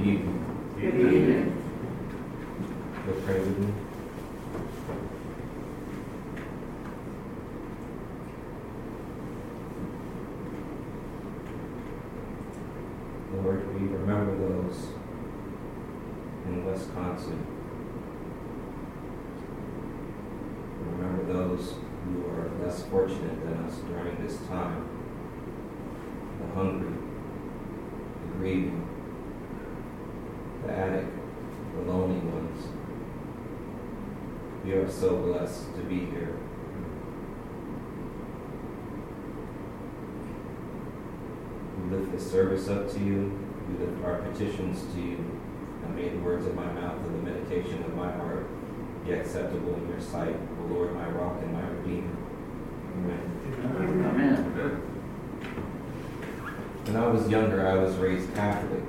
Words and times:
Good 0.00 0.08
evening. 0.08 0.76
Good 0.80 0.94
evening. 0.94 1.62
You'll 3.06 3.16
pray 3.16 3.38
with 3.38 3.58
me. 3.58 3.70
Lord, 13.34 13.74
we 13.74 13.88
remember 13.88 14.38
those 14.38 14.86
in 16.46 16.64
Wisconsin. 16.64 17.46
Remember 20.92 21.30
those 21.30 21.74
who 22.06 22.26
are 22.26 22.50
less 22.64 22.84
fortunate 22.84 23.44
than 23.44 23.66
us 23.66 23.76
during 23.80 24.16
this 24.26 24.38
time. 24.48 24.88
The 26.40 26.54
hungry, 26.54 26.94
the 28.22 28.38
grieving, 28.38 28.99
the 30.70 30.76
addict, 30.76 31.08
the 31.74 31.82
lonely 31.82 32.20
ones. 32.20 32.66
We 34.64 34.72
are 34.72 34.90
so 34.90 35.16
blessed 35.16 35.74
to 35.74 35.82
be 35.82 36.06
here. 36.06 36.36
We 41.78 41.96
lift 41.96 42.12
this 42.12 42.30
service 42.30 42.68
up 42.68 42.90
to 42.92 42.98
you. 43.00 43.38
We 43.68 43.84
lift 43.84 44.04
our 44.04 44.18
petitions 44.18 44.82
to 44.94 45.00
you. 45.00 45.16
And 45.84 45.96
may 45.96 46.08
the 46.10 46.18
words 46.18 46.46
of 46.46 46.54
my 46.54 46.70
mouth 46.72 46.98
and 47.04 47.26
the 47.26 47.30
meditation 47.30 47.82
of 47.84 47.96
my 47.96 48.12
heart 48.12 48.46
be 49.04 49.12
acceptable 49.12 49.74
in 49.74 49.88
your 49.88 50.00
sight, 50.00 50.36
O 50.60 50.66
Lord, 50.72 50.94
my 50.94 51.08
rock 51.08 51.38
and 51.42 51.52
my 51.52 51.66
redeemer. 51.66 52.16
Amen. 52.96 53.20
Amen. 53.64 54.86
When 56.84 56.96
I 56.96 57.06
was 57.06 57.28
younger, 57.28 57.66
I 57.66 57.74
was 57.74 57.96
raised 57.96 58.34
Catholic. 58.34 58.82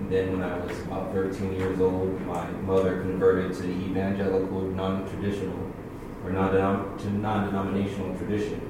And 0.00 0.10
then 0.10 0.32
when 0.32 0.42
I 0.42 0.58
was 0.58 0.80
about 0.80 1.12
13 1.12 1.52
years 1.52 1.78
old, 1.78 2.18
my 2.22 2.50
mother 2.62 3.02
converted 3.02 3.54
to 3.56 3.62
the 3.62 3.68
evangelical, 3.68 4.62
non-traditional, 4.62 5.70
or 6.24 6.30
non- 6.30 6.96
to 6.98 7.10
non-denominational 7.10 8.16
tradition. 8.16 8.62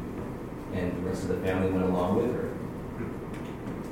And 0.75 0.97
the 0.97 1.08
rest 1.08 1.23
of 1.23 1.28
the 1.28 1.36
family 1.36 1.70
went 1.70 1.84
along 1.84 2.17
with 2.17 2.34
her. 2.34 2.51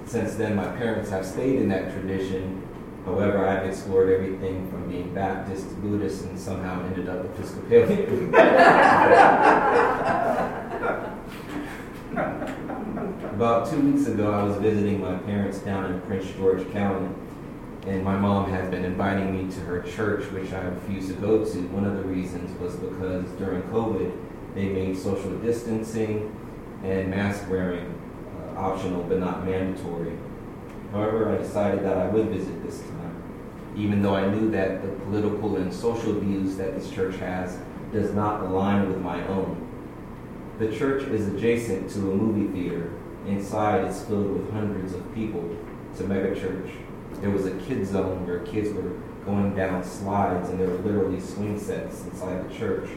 Since 0.04 0.34
then, 0.34 0.56
my 0.56 0.66
parents 0.76 1.10
have 1.10 1.24
stayed 1.24 1.60
in 1.60 1.68
that 1.68 1.92
tradition. 1.92 2.66
However, 3.04 3.46
I've 3.46 3.66
explored 3.66 4.10
everything 4.10 4.68
from 4.68 4.90
being 4.90 5.14
Baptist 5.14 5.68
to 5.68 5.74
Buddhist 5.76 6.24
and 6.24 6.38
somehow 6.38 6.84
ended 6.86 7.08
up 7.08 7.24
Episcopalian. 7.24 8.34
About 13.38 13.70
two 13.70 13.80
weeks 13.80 14.08
ago, 14.08 14.32
I 14.32 14.42
was 14.42 14.56
visiting 14.56 15.00
my 15.00 15.14
parents 15.18 15.58
down 15.58 15.92
in 15.92 16.00
Prince 16.00 16.26
George 16.36 16.68
County, 16.72 17.08
and 17.86 18.04
my 18.04 18.16
mom 18.16 18.50
has 18.50 18.70
been 18.70 18.84
inviting 18.84 19.32
me 19.32 19.52
to 19.52 19.60
her 19.60 19.82
church, 19.82 20.30
which 20.32 20.52
I 20.52 20.62
refused 20.62 21.08
to 21.08 21.14
go 21.14 21.44
to. 21.44 21.58
One 21.68 21.84
of 21.84 21.96
the 21.96 22.02
reasons 22.02 22.58
was 22.60 22.76
because 22.76 23.30
during 23.32 23.62
COVID, 23.62 24.16
they 24.54 24.68
made 24.68 24.98
social 24.98 25.38
distancing 25.38 26.34
and 26.82 27.10
mask 27.10 27.48
wearing 27.48 27.94
uh, 28.36 28.58
optional 28.58 29.02
but 29.04 29.18
not 29.18 29.44
mandatory. 29.44 30.18
However, 30.92 31.32
I 31.32 31.38
decided 31.38 31.84
that 31.84 31.96
I 31.96 32.06
would 32.06 32.28
visit 32.28 32.64
this 32.64 32.80
time, 32.80 33.22
even 33.76 34.02
though 34.02 34.14
I 34.14 34.26
knew 34.28 34.50
that 34.50 34.82
the 34.82 34.88
political 35.04 35.56
and 35.56 35.72
social 35.72 36.18
views 36.18 36.56
that 36.56 36.74
this 36.74 36.90
church 36.90 37.16
has 37.16 37.58
does 37.92 38.12
not 38.12 38.42
align 38.42 38.88
with 38.88 38.98
my 38.98 39.26
own. 39.28 39.64
The 40.58 40.74
church 40.76 41.04
is 41.04 41.28
adjacent 41.28 41.90
to 41.90 41.98
a 42.10 42.14
movie 42.14 42.52
theater. 42.52 42.90
Inside, 43.26 43.84
it's 43.84 44.02
filled 44.02 44.30
with 44.32 44.52
hundreds 44.52 44.94
of 44.94 45.14
people. 45.14 45.56
It's 45.90 46.00
a 46.00 46.04
mega 46.04 46.34
church. 47.10 47.20
There 47.20 47.30
was 47.30 47.46
a 47.46 47.54
kid 47.58 47.86
zone 47.86 48.26
where 48.26 48.40
kids 48.40 48.72
were 48.72 48.92
going 49.24 49.54
down 49.54 49.84
slides, 49.84 50.48
and 50.48 50.58
there 50.58 50.68
were 50.68 50.78
literally 50.78 51.20
swing 51.20 51.58
sets 51.58 52.04
inside 52.04 52.48
the 52.48 52.54
church, 52.54 52.88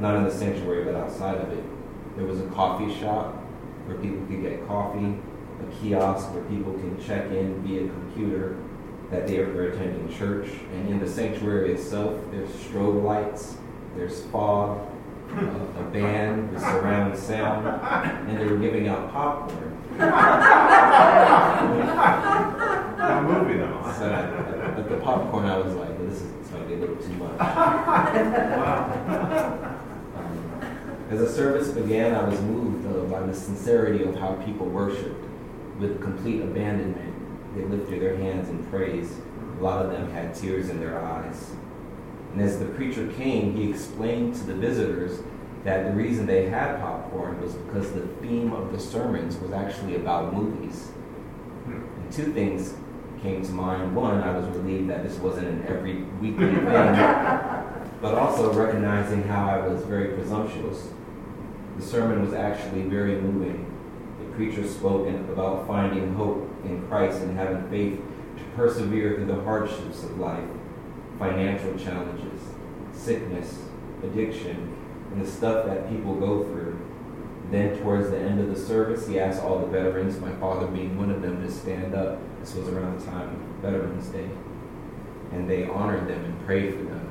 not 0.00 0.16
in 0.16 0.24
the 0.24 0.30
sanctuary, 0.30 0.84
but 0.84 0.94
outside 0.94 1.38
of 1.38 1.50
it. 1.52 1.64
There 2.16 2.26
was 2.26 2.40
a 2.40 2.46
coffee 2.46 2.94
shop 3.00 3.34
where 3.86 3.96
people 3.98 4.24
could 4.26 4.42
get 4.42 4.66
coffee, 4.66 5.16
a 5.60 5.80
kiosk 5.80 6.32
where 6.32 6.44
people 6.44 6.72
can 6.74 7.02
check 7.04 7.30
in 7.30 7.62
via 7.62 7.88
computer 7.88 8.56
that 9.10 9.26
they 9.26 9.38
are 9.38 9.70
attending 9.70 10.08
church. 10.16 10.48
And 10.72 10.88
in 10.88 10.98
the 11.00 11.08
sanctuary 11.08 11.72
itself, 11.72 12.18
there's 12.30 12.48
strobe 12.50 13.02
lights, 13.02 13.56
there's 13.96 14.22
fog, 14.26 14.88
uh, 15.32 15.80
a 15.80 15.82
band 15.92 16.52
with 16.52 16.60
surround 16.60 17.16
sound, 17.16 17.66
and 18.28 18.38
they 18.38 18.46
were 18.46 18.58
giving 18.58 18.88
out 18.88 19.10
popcorn. 19.12 19.78
That 23.02 23.24
movie 23.24 23.58
though. 23.58 23.80
So 23.98 24.10
at, 24.10 24.78
at 24.78 24.88
the 24.88 24.96
popcorn, 24.98 25.44
I 25.46 25.58
was 25.58 25.74
like, 25.74 25.98
this 25.98 26.22
is 26.22 26.48
going 26.48 26.62
to 26.62 26.68
be 26.68 26.74
a 26.74 26.78
little 26.78 26.96
too 26.96 27.12
much. 27.14 27.38
Um, 30.14 30.60
as 31.10 31.18
the 31.18 31.28
service 31.28 31.68
began, 31.68 32.14
I 32.14 32.26
was 32.26 32.40
moved 32.40 32.86
uh, 32.86 33.04
by 33.04 33.26
the 33.26 33.34
sincerity 33.34 34.02
of 34.04 34.16
how 34.16 34.34
people 34.44 34.66
worshiped 34.66 35.22
with 35.78 36.00
complete 36.00 36.40
abandonment. 36.40 37.14
They 37.54 37.64
lifted 37.64 38.00
their 38.00 38.16
hands 38.16 38.48
in 38.48 38.64
praise. 38.66 39.12
A 39.58 39.62
lot 39.62 39.84
of 39.84 39.92
them 39.92 40.10
had 40.10 40.34
tears 40.34 40.70
in 40.70 40.80
their 40.80 41.04
eyes. 41.04 41.50
And 42.32 42.40
as 42.40 42.58
the 42.58 42.64
preacher 42.66 43.08
came, 43.12 43.54
he 43.54 43.68
explained 43.68 44.34
to 44.36 44.44
the 44.44 44.54
visitors 44.54 45.20
that 45.64 45.84
the 45.84 45.92
reason 45.92 46.24
they 46.24 46.48
had 46.48 46.80
popcorn 46.80 47.40
was 47.40 47.54
because 47.54 47.92
the 47.92 48.06
theme 48.22 48.52
of 48.52 48.72
the 48.72 48.80
sermons 48.80 49.36
was 49.36 49.52
actually 49.52 49.96
about 49.96 50.32
movies. 50.32 50.88
And 51.66 52.10
two 52.10 52.32
things 52.32 52.74
came 53.22 53.42
to 53.44 53.52
mind. 53.52 53.94
One, 53.94 54.20
I 54.20 54.36
was 54.36 54.44
relieved 54.56 54.90
that 54.90 55.04
this 55.04 55.16
wasn't 55.18 55.46
an 55.46 55.64
every 55.68 56.02
weekly 56.20 56.48
thing, 56.48 56.64
but 56.64 58.14
also 58.14 58.52
recognizing 58.52 59.22
how 59.22 59.48
I 59.48 59.66
was 59.66 59.84
very 59.84 60.08
presumptuous. 60.08 60.88
The 61.76 61.82
sermon 61.82 62.24
was 62.24 62.34
actually 62.34 62.82
very 62.82 63.20
moving. 63.20 63.68
The 64.18 64.26
preacher 64.34 64.66
spoke 64.66 65.08
about 65.08 65.66
finding 65.68 66.14
hope 66.14 66.50
in 66.64 66.86
Christ 66.88 67.22
and 67.22 67.38
having 67.38 67.68
faith 67.70 68.00
to 68.36 68.44
persevere 68.56 69.14
through 69.14 69.26
the 69.26 69.42
hardships 69.42 70.02
of 70.02 70.18
life, 70.18 70.48
financial 71.18 71.78
challenges, 71.78 72.42
sickness, 72.92 73.62
addiction, 74.02 74.76
and 75.12 75.24
the 75.24 75.30
stuff 75.30 75.66
that 75.66 75.88
people 75.88 76.16
go 76.16 76.42
through. 76.44 76.81
Then, 77.52 77.78
towards 77.78 78.08
the 78.08 78.18
end 78.18 78.40
of 78.40 78.48
the 78.48 78.58
service, 78.58 79.06
he 79.06 79.20
asked 79.20 79.42
all 79.42 79.58
the 79.58 79.66
veterans, 79.66 80.18
my 80.18 80.32
father 80.36 80.66
being 80.66 80.96
one 80.96 81.10
of 81.10 81.20
them, 81.20 81.42
to 81.42 81.52
stand 81.52 81.94
up. 81.94 82.18
This 82.40 82.54
was 82.54 82.66
around 82.68 82.98
the 82.98 83.04
time 83.04 83.28
of 83.28 83.40
Veterans 83.60 84.08
Day. 84.08 84.30
And 85.32 85.48
they 85.48 85.66
honored 85.66 86.08
them 86.08 86.24
and 86.24 86.46
prayed 86.46 86.72
for 86.72 86.82
them. 86.84 87.10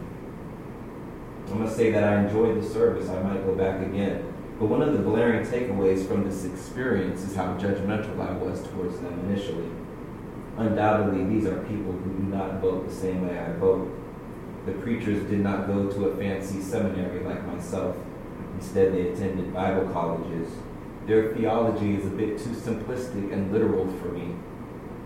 I 1.52 1.54
must 1.54 1.76
say 1.76 1.92
that 1.92 2.04
I 2.04 2.24
enjoyed 2.24 2.60
the 2.60 2.68
service. 2.68 3.08
I 3.08 3.22
might 3.22 3.46
go 3.46 3.54
back 3.54 3.86
again. 3.86 4.34
But 4.58 4.66
one 4.66 4.82
of 4.82 4.94
the 4.94 5.04
glaring 5.04 5.46
takeaways 5.46 6.08
from 6.08 6.28
this 6.28 6.44
experience 6.44 7.22
is 7.22 7.36
how 7.36 7.56
judgmental 7.60 8.20
I 8.20 8.32
was 8.32 8.68
towards 8.68 9.00
them 9.00 9.20
initially. 9.30 9.70
Undoubtedly, 10.58 11.24
these 11.26 11.46
are 11.46 11.62
people 11.66 11.92
who 11.92 12.14
do 12.18 12.24
not 12.24 12.62
vote 12.62 12.90
the 12.90 12.96
same 12.96 13.28
way 13.28 13.38
I 13.38 13.52
vote. 13.54 13.96
The 14.66 14.72
preachers 14.72 15.24
did 15.30 15.42
not 15.42 15.68
go 15.68 15.88
to 15.88 16.06
a 16.06 16.18
fancy 16.18 16.62
seminary 16.62 17.24
like 17.24 17.46
myself. 17.46 17.96
Instead, 18.56 18.94
they 18.94 19.10
attended 19.10 19.54
Bible 19.54 19.90
colleges. 19.90 20.50
Their 21.08 21.34
theology 21.34 21.96
is 21.96 22.06
a 22.06 22.10
bit 22.10 22.38
too 22.38 22.52
simplistic 22.52 23.34
and 23.34 23.52
literal 23.52 23.88
for 24.00 24.10
me. 24.10 24.36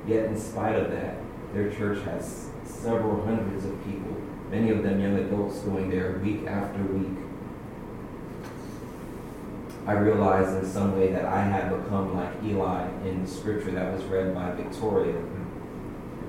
Yet, 0.07 0.25
in 0.25 0.39
spite 0.39 0.75
of 0.75 0.91
that, 0.91 1.17
their 1.53 1.71
church 1.71 2.03
has 2.03 2.49
several 2.65 3.25
hundreds 3.25 3.65
of 3.65 3.83
people, 3.85 4.15
many 4.51 4.69
of 4.69 4.83
them 4.83 4.99
young 4.99 5.17
adults 5.17 5.59
going 5.59 5.89
there 5.89 6.19
week 6.23 6.45
after 6.47 6.83
week. 6.83 7.17
I 9.87 9.93
realized 9.93 10.63
in 10.63 10.69
some 10.69 10.97
way 10.97 11.11
that 11.11 11.25
I 11.25 11.43
had 11.43 11.69
become 11.69 12.15
like 12.15 12.43
Eli 12.43 12.87
in 13.05 13.23
the 13.23 13.29
scripture 13.29 13.71
that 13.71 13.93
was 13.93 14.03
read 14.05 14.33
by 14.33 14.51
Victoria. 14.51 15.21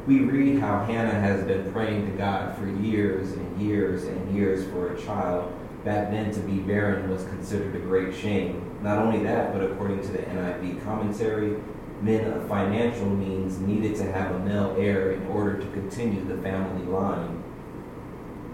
We 0.06 0.20
read 0.20 0.60
how 0.60 0.84
Hannah 0.84 1.18
has 1.18 1.42
been 1.44 1.72
praying 1.72 2.10
to 2.10 2.16
God 2.18 2.56
for 2.56 2.68
years 2.68 3.32
and 3.32 3.60
years 3.60 4.04
and 4.04 4.36
years 4.36 4.64
for 4.70 4.92
a 4.92 5.02
child. 5.02 5.52
Back 5.86 6.10
then, 6.10 6.32
to 6.32 6.40
be 6.40 6.58
barren 6.58 7.08
was 7.08 7.22
considered 7.26 7.76
a 7.76 7.78
great 7.78 8.12
shame. 8.12 8.76
Not 8.82 8.98
only 8.98 9.22
that, 9.22 9.52
but 9.52 9.62
according 9.62 10.00
to 10.00 10.08
the 10.08 10.18
NIV 10.18 10.82
commentary, 10.82 11.58
men 12.00 12.28
of 12.32 12.48
financial 12.48 13.08
means 13.08 13.60
needed 13.60 13.94
to 13.98 14.10
have 14.10 14.34
a 14.34 14.38
male 14.40 14.74
heir 14.76 15.12
in 15.12 15.24
order 15.28 15.60
to 15.60 15.66
continue 15.68 16.24
the 16.24 16.42
family 16.42 16.84
line. 16.86 17.40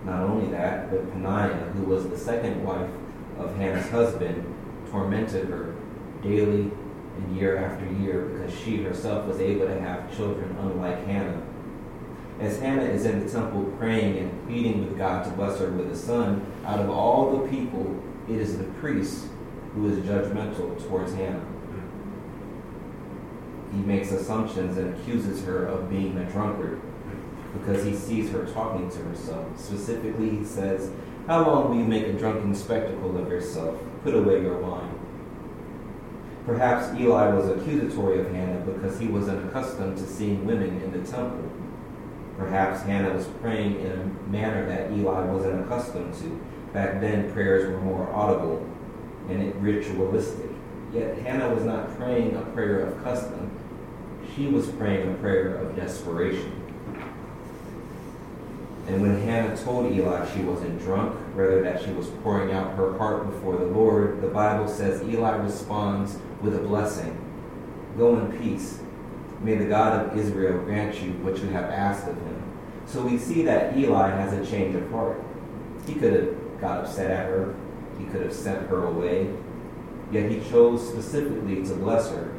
Not 0.05 0.25
only 0.25 0.50
that, 0.50 0.90
but 0.90 1.11
Peninnah, 1.11 1.73
who 1.75 1.84
was 1.84 2.06
the 2.06 2.19
second 2.19 2.62
wife 2.62 2.90
of 3.38 3.56
Hannah's 3.56 3.88
husband, 3.88 4.44
tormented 4.90 5.49
her 5.49 5.75
daily 6.23 6.70
and 7.17 7.34
year 7.34 7.56
after 7.56 7.90
year 7.94 8.26
because 8.26 8.55
she 8.55 8.82
herself 8.82 9.26
was 9.26 9.40
able 9.40 9.69
to 9.69 9.81
have 9.81 10.14
children, 10.14 10.55
unlike 10.61 11.06
Hannah. 11.06 11.22
As 12.43 12.59
Hannah 12.59 12.83
is 12.83 13.05
in 13.05 13.25
the 13.25 13.31
temple 13.31 13.73
praying 13.79 14.19
and 14.19 14.47
pleading 14.49 14.85
with 14.85 14.99
God 14.99 15.25
to 15.25 15.31
bless 15.31 15.61
her 15.61 15.71
with 15.71 15.93
a 15.93 15.97
son, 15.97 16.44
out 16.67 16.81
of 16.81 16.91
all 16.91 17.39
the 17.39 17.49
people, 17.49 18.03
it 18.29 18.35
is 18.35 18.59
the 18.59 18.65
priest 18.65 19.27
who 19.75 19.89
is 19.89 20.00
judgmental 20.00 20.77
towards 20.89 21.15
Hannah. 21.15 21.47
He 23.71 23.79
makes 23.79 24.11
assumptions 24.11 24.77
and 24.77 24.93
accuses 24.93 25.44
her 25.44 25.67
of 25.67 25.89
being 25.89 26.19
a 26.19 26.25
drunkard. 26.25 26.81
because 27.53 27.85
he 27.85 27.94
sees 27.94 28.31
her 28.31 28.47
talking 28.47 28.91
to 28.91 28.99
herself. 29.05 29.47
Specifically, 29.56 30.31
he 30.31 30.44
says, 30.44 30.91
How 31.29 31.47
long 31.47 31.69
will 31.69 31.77
you 31.77 31.85
make 31.85 32.06
a 32.06 32.12
drunken 32.15 32.56
spectacle 32.56 33.17
of 33.17 33.29
yourself? 33.29 33.79
Put 34.03 34.15
away 34.15 34.41
your 34.41 34.59
wine. 34.59 34.99
Perhaps 36.44 36.99
Eli 36.99 37.33
was 37.33 37.49
accusatory 37.50 38.21
of 38.21 38.33
Hannah 38.33 38.61
because 38.61 38.99
he 38.99 39.06
wasn't 39.06 39.47
accustomed 39.47 39.97
to 39.99 40.05
seeing 40.05 40.44
women 40.44 40.81
in 40.81 40.91
the 40.91 41.09
temple. 41.09 41.62
Perhaps 42.38 42.82
Hannah 42.82 43.14
was 43.14 43.26
praying 43.40 43.81
in 43.81 43.93
a 43.93 44.31
manner 44.31 44.67
that 44.67 44.90
Eli 44.93 45.25
wasn't 45.26 45.64
accustomed 45.64 46.14
to. 46.14 46.40
Back 46.73 47.00
then, 47.00 47.31
prayers 47.32 47.70
were 47.70 47.81
more 47.81 48.11
audible 48.12 48.67
and 49.29 49.55
ritualistic. 49.62 50.50
Yet 50.93 51.19
Hannah 51.19 51.55
was 51.55 51.64
not 51.64 51.96
praying 51.96 52.37
a 52.37 52.43
prayer 52.43 52.81
of 52.87 53.02
custom, 53.02 53.50
she 54.34 54.46
was 54.46 54.69
praying 54.69 55.11
a 55.11 55.14
prayer 55.17 55.56
of 55.56 55.76
desperation. 55.76 56.52
And 58.87 59.00
when 59.00 59.23
Hannah 59.23 59.56
told 59.56 59.93
Eli 59.93 60.26
she 60.34 60.43
wasn't 60.43 60.81
drunk, 60.81 61.19
rather 61.34 61.62
that 61.62 61.82
she 61.82 61.90
was 61.93 62.08
pouring 62.23 62.52
out 62.52 62.76
her 62.76 62.96
heart 62.99 63.31
before 63.31 63.56
the 63.56 63.67
Lord, 63.67 64.20
the 64.20 64.29
Bible 64.29 64.69
says 64.69 65.02
Eli 65.02 65.37
responds 65.37 66.19
with 66.40 66.56
a 66.56 66.58
blessing 66.58 67.19
Go 67.96 68.19
in 68.19 68.38
peace. 68.40 68.81
May 69.43 69.56
the 69.56 69.67
God 69.67 70.06
of 70.06 70.17
Israel 70.17 70.62
grant 70.62 71.00
you 71.03 71.12
what 71.15 71.39
you 71.39 71.49
have 71.49 71.65
asked 71.65 72.06
of 72.06 72.17
him. 72.17 72.43
So 72.87 73.05
we 73.05 73.19
see 73.19 73.43
that 73.43 73.77
Eli 73.77 74.11
has 74.11 74.33
a 74.33 74.49
change 74.49 74.75
of 74.77 74.89
heart. 74.91 75.21
He 75.87 75.94
could 75.94 76.12
have 76.12 76.61
got 76.61 76.85
upset 76.85 77.11
at 77.11 77.27
her, 77.27 77.55
he 77.99 78.05
could 78.06 78.23
have 78.23 78.33
sent 78.33 78.69
her 78.69 78.87
away, 78.87 79.35
yet 80.12 80.31
he 80.31 80.41
chose 80.49 80.87
specifically 80.89 81.65
to 81.65 81.75
bless 81.75 82.11
her. 82.11 82.33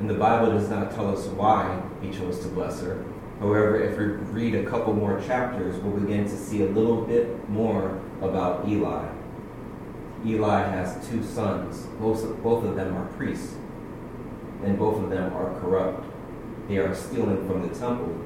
And 0.00 0.10
the 0.10 0.14
Bible 0.14 0.50
does 0.50 0.68
not 0.68 0.92
tell 0.92 1.16
us 1.16 1.26
why 1.26 1.80
he 2.00 2.10
chose 2.10 2.40
to 2.40 2.48
bless 2.48 2.80
her. 2.80 3.04
However, 3.38 3.80
if 3.80 3.98
we 3.98 4.04
read 4.04 4.54
a 4.54 4.68
couple 4.68 4.94
more 4.94 5.20
chapters, 5.20 5.76
we'll 5.80 5.98
begin 5.98 6.24
to 6.24 6.36
see 6.36 6.62
a 6.62 6.66
little 6.66 7.02
bit 7.02 7.48
more 7.48 8.00
about 8.20 8.66
Eli. 8.68 9.08
Eli 10.24 10.62
has 10.62 11.08
two 11.08 11.24
sons. 11.24 11.86
Both, 12.00 12.24
of 12.24 12.76
them 12.76 12.96
are 12.96 13.06
priests, 13.16 13.54
and 14.64 14.78
both 14.78 15.02
of 15.02 15.10
them 15.10 15.32
are 15.34 15.58
corrupt. 15.60 16.11
They 16.68 16.78
are 16.78 16.94
stealing 16.94 17.46
from 17.46 17.68
the 17.68 17.74
temple. 17.74 18.16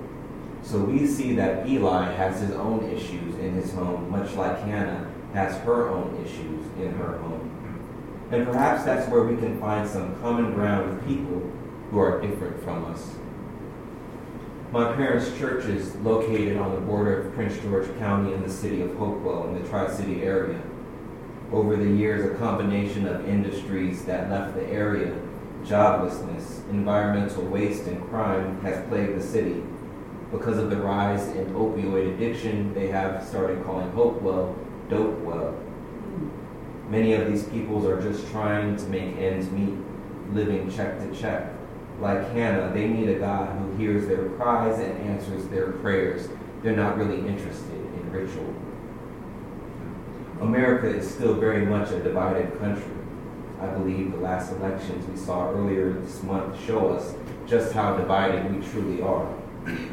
So 0.63 0.81
we 0.81 1.07
see 1.07 1.35
that 1.37 1.67
Eli 1.69 2.13
has 2.13 2.41
his 2.41 2.53
own 2.53 2.91
issues 2.91 3.37
in 3.37 3.55
his 3.55 3.73
home, 3.73 4.11
much 4.11 4.33
like 4.35 4.59
Hannah 4.61 5.11
has 5.33 5.57
her 5.59 5.89
own 5.89 6.25
issues 6.25 6.67
in 6.79 6.93
her 6.95 7.19
home. 7.19 7.53
And 8.31 8.45
perhaps 8.45 8.85
that's 8.85 9.09
where 9.09 9.23
we 9.23 9.37
can 9.37 9.61
find 9.61 9.89
some 9.89 10.19
common 10.21 10.55
ground 10.55 10.91
with 10.91 11.07
people 11.07 11.53
who 11.91 11.99
are 11.99 12.21
different 12.21 12.63
from 12.65 12.85
us. 12.87 13.15
My 14.73 14.93
parents' 14.95 15.37
church 15.39 15.67
is 15.67 15.95
located 15.97 16.57
on 16.57 16.75
the 16.75 16.81
border 16.81 17.21
of 17.23 17.35
Prince 17.35 17.57
George 17.61 17.87
County 17.99 18.35
in 18.35 18.43
the 18.43 18.51
city 18.51 18.83
of 18.83 18.97
Hopewell 18.97 19.47
in 19.49 19.63
the 19.63 19.69
Tri 19.69 19.89
City 19.89 20.25
area. 20.25 20.61
Over 21.53 21.77
the 21.77 21.89
years, 21.89 22.29
a 22.29 22.37
combination 22.37 23.07
of 23.07 23.29
industries 23.29 24.05
that 24.07 24.29
left 24.29 24.55
the 24.57 24.67
area, 24.67 25.17
joblessness, 25.65 26.69
environmental 26.71 27.45
waste, 27.45 27.87
and 27.87 28.03
crime 28.09 28.61
has 28.63 28.87
plagued 28.89 29.19
the 29.19 29.23
city. 29.23 29.63
Because 30.31 30.59
of 30.59 30.71
the 30.71 30.77
rise 30.77 31.29
in 31.29 31.47
opioid 31.55 32.15
addiction, 32.15 32.75
they 32.75 32.89
have 32.89 33.25
started 33.25 33.65
calling 33.65 33.91
Hopewell 33.93 34.57
Dope 34.89 35.19
Well. 35.21 35.55
Many 36.89 37.15
of 37.15 37.27
these 37.27 37.45
peoples 37.45 37.85
are 37.85 38.01
just 38.01 38.31
trying 38.31 38.77
to 38.77 38.85
make 38.85 39.17
ends 39.17 39.51
meet, 39.51 39.75
living 40.33 40.71
check 40.71 40.99
to 41.01 41.15
check. 41.15 41.53
Like 42.01 42.31
Hannah, 42.33 42.73
they 42.73 42.89
need 42.89 43.09
a 43.09 43.19
God 43.19 43.59
who 43.59 43.77
hears 43.77 44.07
their 44.07 44.29
cries 44.31 44.79
and 44.79 45.01
answers 45.09 45.47
their 45.49 45.73
prayers. 45.73 46.29
They're 46.63 46.77
not 46.77 46.97
really 46.97 47.27
interested 47.27 47.75
in 47.75 48.13
ritual. 48.13 48.55
America 50.41 50.89
is 50.89 51.09
still 51.09 51.35
very 51.35 51.65
much 51.65 51.91
a 51.91 52.03
divided 52.03 52.59
country. 52.59 52.93
I 53.61 53.67
believe 53.69 54.13
the 54.13 54.19
last 54.19 54.53
elections 54.53 55.09
we 55.09 55.17
saw 55.17 55.51
earlier 55.51 55.93
this 55.93 56.23
month 56.23 56.63
show 56.65 56.91
us 56.91 57.15
just 57.47 57.73
how 57.73 57.97
divided 57.97 58.55
we 58.55 58.67
truly 58.67 59.01
are. 59.01 59.27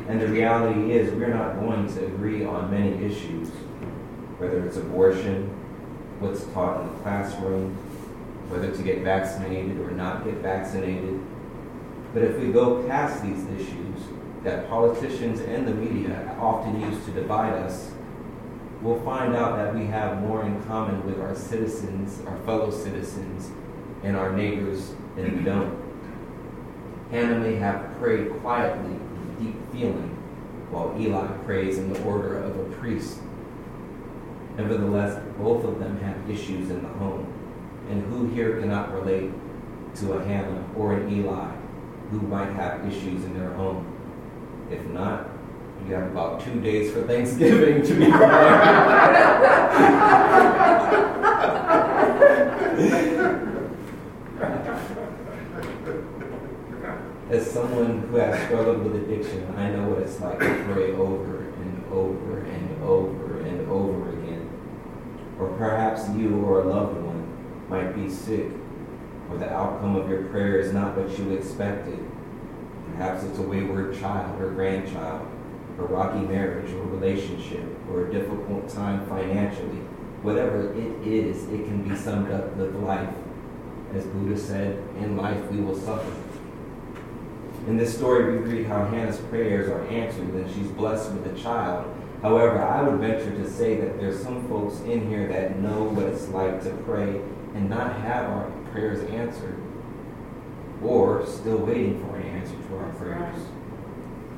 And 0.07 0.19
the 0.21 0.27
reality 0.27 0.91
is, 0.91 1.13
we're 1.13 1.33
not 1.33 1.59
going 1.59 1.87
to 1.95 2.05
agree 2.05 2.45
on 2.45 2.69
many 2.69 3.03
issues, 3.03 3.49
whether 4.37 4.65
it's 4.65 4.77
abortion, 4.77 5.47
what's 6.19 6.43
taught 6.47 6.81
in 6.81 6.87
the 6.93 6.99
classroom, 6.99 7.73
whether 8.49 8.69
to 8.69 8.83
get 8.83 8.99
vaccinated 8.99 9.79
or 9.79 9.91
not 9.91 10.25
get 10.25 10.35
vaccinated. 10.35 11.19
But 12.13 12.23
if 12.23 12.37
we 12.37 12.51
go 12.51 12.83
past 12.83 13.23
these 13.23 13.45
issues 13.47 13.97
that 14.43 14.69
politicians 14.69 15.39
and 15.39 15.67
the 15.67 15.73
media 15.73 16.35
often 16.39 16.79
use 16.81 17.03
to 17.05 17.11
divide 17.11 17.53
us, 17.53 17.92
we'll 18.83 18.99
find 19.01 19.33
out 19.35 19.55
that 19.55 19.73
we 19.73 19.85
have 19.85 20.21
more 20.21 20.45
in 20.45 20.61
common 20.63 21.05
with 21.05 21.19
our 21.19 21.33
citizens, 21.33 22.21
our 22.27 22.37
fellow 22.39 22.69
citizens, 22.69 23.49
and 24.03 24.17
our 24.17 24.33
neighbors 24.33 24.93
than 25.15 25.37
we 25.37 25.43
don't. 25.43 25.81
Hannah 27.09 27.39
may 27.39 27.55
have 27.55 27.97
prayed 27.97 28.29
quietly 28.41 28.91
with 28.91 29.39
deep 29.39 29.71
feeling, 29.71 30.09
while 30.69 30.93
Eli 30.99 31.27
prays 31.45 31.77
in 31.77 31.93
the 31.93 32.03
order 32.03 32.37
of 32.37 32.59
a 32.59 32.63
priest. 32.75 33.19
Nevertheless, 34.57 35.21
both 35.37 35.63
of 35.63 35.79
them 35.79 35.99
have 36.01 36.29
issues 36.29 36.69
in 36.69 36.83
the 36.83 36.89
home. 36.89 37.31
And 37.89 38.03
who 38.05 38.27
here 38.29 38.59
cannot 38.59 38.93
relate 38.93 39.31
to 39.95 40.13
a 40.13 40.25
Hannah 40.25 40.65
or 40.75 40.93
an 40.93 41.09
Eli 41.09 41.51
who 42.11 42.21
might 42.21 42.51
have 42.53 42.85
issues 42.85 43.23
in 43.23 43.37
their 43.37 43.53
home? 43.53 43.89
If 44.69 44.85
not, 44.87 45.29
you 45.87 45.93
have 45.95 46.11
about 46.11 46.39
two 46.43 46.59
days 46.61 46.91
for 46.91 47.03
Thanksgiving 47.03 47.81
to 47.83 47.93
be 47.95 48.05
As 57.29 57.49
someone 57.49 58.01
who 58.01 58.15
has 58.17 58.45
struggled 58.45 58.83
with 58.83 58.95
addiction, 58.95 59.55
I 59.57 59.71
know 59.71 59.89
what 59.89 60.03
it's 60.03 60.19
like 60.19 60.39
to 60.39 60.63
pray 60.71 60.91
over 60.93 61.39
and 61.39 61.83
over 61.91 62.39
and 62.39 62.83
over 62.83 63.39
and 63.41 63.67
over 63.69 64.09
again. 64.09 64.49
Or 65.39 65.47
perhaps 65.57 66.07
you 66.09 66.45
or 66.45 66.61
a 66.61 66.65
loved 66.67 67.01
one 67.01 67.23
might 67.69 67.95
be 67.95 68.07
sick, 68.09 68.51
or 69.29 69.37
the 69.37 69.51
outcome 69.51 69.95
of 69.95 70.07
your 70.09 70.25
prayer 70.25 70.59
is 70.59 70.73
not 70.73 70.95
what 70.95 71.17
you 71.17 71.31
expected. 71.33 71.99
Perhaps 72.91 73.23
it's 73.23 73.39
a 73.39 73.41
wayward 73.41 73.99
child 73.99 74.39
or 74.39 74.51
grandchild, 74.51 75.27
a 75.77 75.83
rocky 75.83 76.25
marriage 76.25 76.71
or 76.71 76.83
relationship, 76.83 77.65
or 77.89 78.07
a 78.07 78.11
difficult 78.11 78.69
time 78.69 79.05
financially. 79.07 79.79
Whatever 80.21 80.73
it 80.73 81.07
is, 81.07 81.43
it 81.49 81.65
can 81.65 81.87
be 81.87 81.95
summed 81.95 82.31
up 82.31 82.55
with 82.55 82.75
life. 82.75 83.13
As 83.93 84.05
Buddha 84.05 84.37
said, 84.37 84.77
in 84.99 85.17
life 85.17 85.51
we 85.51 85.59
will 85.59 85.77
suffer. 85.77 86.13
In 87.67 87.77
this 87.77 87.95
story, 87.95 88.37
we 88.37 88.43
read 88.45 88.67
how 88.67 88.85
Hannah's 88.85 89.19
prayers 89.19 89.69
are 89.69 89.85
answered 89.87 90.33
and 90.33 90.53
she's 90.53 90.67
blessed 90.67 91.11
with 91.11 91.35
a 91.35 91.41
child. 91.41 91.85
However, 92.21 92.61
I 92.61 92.81
would 92.81 92.99
venture 92.99 93.31
to 93.31 93.49
say 93.49 93.75
that 93.81 93.99
there's 93.99 94.21
some 94.21 94.47
folks 94.47 94.79
in 94.81 95.07
here 95.09 95.27
that 95.27 95.59
know 95.59 95.83
what 95.83 96.05
it's 96.05 96.27
like 96.29 96.63
to 96.63 96.69
pray 96.85 97.21
and 97.53 97.69
not 97.69 97.99
have 98.01 98.29
our 98.29 98.49
prayers 98.71 99.03
answered, 99.09 99.61
or 100.81 101.25
still 101.25 101.57
waiting 101.57 101.99
for 102.03 102.15
an 102.15 102.23
answer 102.23 102.55
to 102.55 102.77
our 102.77 102.89
prayers, 102.93 103.39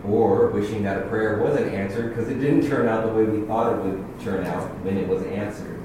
or 0.08 0.50
wishing 0.50 0.84
that 0.84 1.04
a 1.04 1.08
prayer 1.08 1.42
wasn't 1.42 1.74
answered 1.74 2.10
because 2.10 2.30
it 2.30 2.40
didn't 2.40 2.68
turn 2.68 2.88
out 2.88 3.06
the 3.06 3.14
way 3.14 3.24
we 3.24 3.46
thought 3.48 3.74
it 3.74 3.84
would 3.84 4.22
turn 4.22 4.46
out 4.46 4.68
when 4.84 4.98
it 4.98 5.08
was 5.08 5.24
answered. 5.24 5.78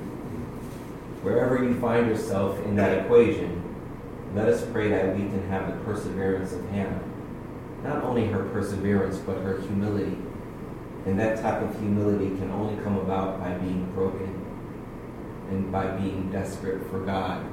Wherever 1.23 1.63
you 1.63 1.79
find 1.81 2.07
yourself 2.07 2.59
in 2.65 2.77
that 2.77 3.05
equation, 3.05 3.57
let 4.35 4.49
us 4.49 4.65
pray 4.73 4.89
that 4.89 5.17
we 5.17 5.23
can 5.23 5.49
have 5.49 5.67
the 5.67 5.85
perseverance 5.85 6.53
of 6.53 6.69
Hannah 6.71 7.03
not 7.83 8.05
only 8.05 8.27
her 8.27 8.45
perseverance, 8.45 9.19
but 9.19 9.39
her 9.39 9.61
humility. 9.63 10.17
And 11.07 11.19
that 11.19 11.41
type 11.41 11.63
of 11.63 11.79
humility 11.79 12.29
can 12.37 12.51
only 12.51 12.83
come 12.83 12.99
about 12.99 13.41
by 13.41 13.55
being 13.55 13.91
broken 13.93 14.45
and 15.49 15.73
by 15.73 15.87
being 15.97 16.31
desperate 16.31 16.89
for 16.91 17.01
God. 17.01 17.45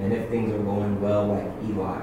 And 0.00 0.12
if 0.12 0.28
things 0.30 0.52
are 0.52 0.58
going 0.58 1.00
well, 1.00 1.26
like 1.26 1.46
Eli, 1.68 2.00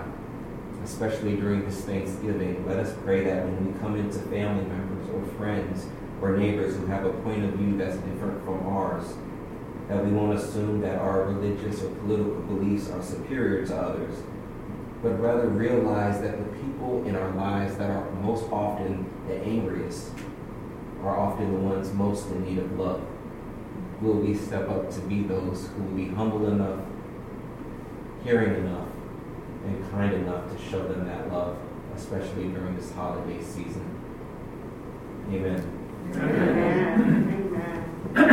especially 0.83 1.35
during 1.35 1.65
this 1.65 1.81
Thanksgiving, 1.81 2.60
us 2.81 2.95
pray 3.03 3.23
that 3.23 3.45
when 3.45 3.71
we 3.71 3.79
come 3.79 3.95
into 3.95 4.19
family 4.19 4.65
members 4.65 5.07
or 5.09 5.23
friends 5.37 5.85
or 6.21 6.35
neighbors 6.35 6.75
who 6.75 6.85
have 6.87 7.05
a 7.05 7.13
point 7.21 7.45
of 7.45 7.53
view 7.53 7.77
that's 7.77 7.95
different 7.97 8.43
from 8.43 8.65
ours, 8.65 9.13
that 9.87 10.03
we 10.03 10.11
won't 10.11 10.37
assume 10.37 10.81
that 10.81 10.97
our 10.97 11.25
religious 11.25 11.81
or 11.83 11.89
political 11.95 12.41
beliefs 12.41 12.89
are 12.89 13.01
superior 13.01 13.65
to 13.65 13.75
others, 13.75 14.15
but 15.03 15.19
rather 15.19 15.47
realize 15.47 16.21
that 16.21 16.37
the 16.37 16.57
people 16.57 17.03
in 17.05 17.15
our 17.15 17.31
lives 17.31 17.77
that 17.77 17.89
are 17.89 18.09
most 18.23 18.45
often 18.51 19.05
the 19.27 19.35
angriest 19.35 20.11
are 21.03 21.17
often 21.17 21.51
the 21.51 21.59
ones 21.59 21.91
most 21.93 22.27
in 22.27 22.43
need 22.43 22.59
of 22.59 22.71
love. 22.79 23.01
Will 24.01 24.15
we 24.15 24.35
step 24.35 24.69
up 24.69 24.89
to 24.91 24.99
be 25.01 25.23
those 25.23 25.67
who 25.67 25.83
will 25.83 25.95
be 25.95 26.07
humble 26.07 26.47
enough, 26.47 26.79
caring 28.23 28.65
enough, 28.65 28.87
and 29.65 29.91
kind 29.91 30.13
enough 30.13 30.51
to 30.51 30.63
show 30.63 30.87
them 30.87 31.05
that 31.05 31.31
love, 31.31 31.57
especially 31.95 32.47
during 32.49 32.75
this 32.75 32.91
holiday 32.93 33.41
season. 33.41 33.85
Amen. 35.29 35.63
Amen. 36.15 37.51
Amen. 38.15 38.30